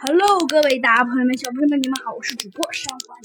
[0.00, 3.18] Hello，各位大朋友们、小朋友们，你们好，我是主播上官。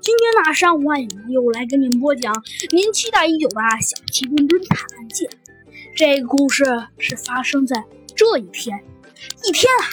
[0.00, 0.98] 今天呢，上官
[1.28, 2.32] 又来给您播讲
[2.70, 3.56] 您期待已久的
[3.86, 5.26] 《小鸡墩墩探案记》。
[5.94, 6.64] 这个故事
[6.98, 7.84] 是发生在
[8.14, 8.82] 这一天。
[9.44, 9.84] 一天啊，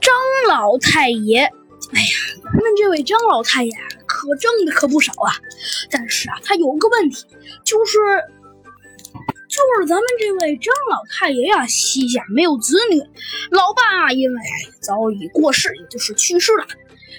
[0.00, 0.14] 张
[0.48, 3.72] 老太爷，哎呀，咱们这位张老太爷
[4.06, 5.34] 可挣的可不少啊。
[5.90, 7.26] 但是啊，他有个问题，
[7.64, 7.98] 就是。
[9.56, 13.00] 就是咱们这位张老太爷呀，膝下没有子女，
[13.50, 14.40] 老爸因为
[14.80, 16.66] 早已过世，也就是去世了，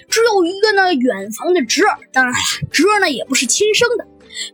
[0.08, 2.38] 只有一个呢远房的侄儿，当然了，
[2.70, 4.06] 侄儿呢也不是亲生的。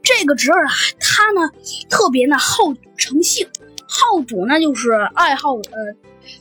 [0.02, 1.50] 这个侄儿啊，他呢
[1.90, 3.46] 特别呢好赌成性，
[3.86, 5.94] 好赌呢就是爱好呃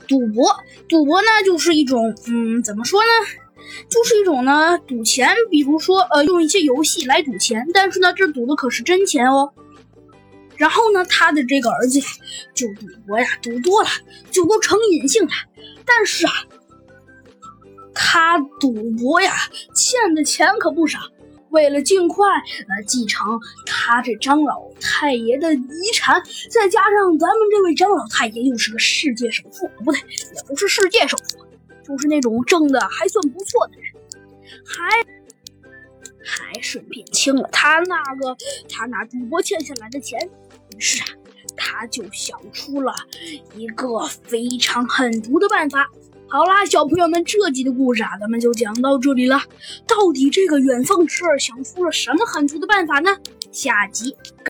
[0.08, 0.56] 赌博，
[0.88, 3.08] 赌博呢就是一种嗯怎么说呢，
[3.90, 9.52] 就是一种呢赌钱，比如说呃用一些游戏来赌钱，但是呢这赌的可是真钱哦。
[10.58, 12.00] 然后呢，他的这个儿子
[12.54, 13.90] 就赌博呀，赌多了
[14.32, 15.32] 就都成瘾性了。
[15.86, 16.34] 但是啊，
[17.94, 19.34] 他赌博呀，
[19.76, 21.00] 欠的钱可不少。
[21.50, 31.46] 为了尽快呃继承他这张老太爷的遗产，再加上咱们这位张老太爷又是个世界首富，不对，也不是世界首富，
[31.86, 33.94] 就是那种挣的还算不错的人，
[34.66, 34.90] 还。
[36.24, 38.36] 还顺便清了他那个
[38.70, 40.20] 他那主播欠下来的钱，
[40.76, 41.08] 于是啊，
[41.56, 42.94] 他就想出了
[43.56, 45.90] 一个非常狠毒的办法。
[46.28, 49.40] 好啦，小朋友们，这集的故事啊，咱们就讲到这里了。
[49.86, 53.16] 到底这个远方侄儿想出了什么狠毒的办法呢？
[53.52, 54.16] 下集。